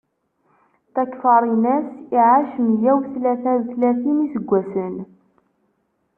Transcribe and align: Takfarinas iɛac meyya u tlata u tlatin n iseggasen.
Takfarinas 0.93 1.85
iɛac 2.17 2.51
meyya 2.65 2.91
u 2.97 2.99
tlata 3.13 3.51
u 3.61 3.63
tlatin 3.71 4.17
n 4.21 4.25
iseggasen. 4.25 4.95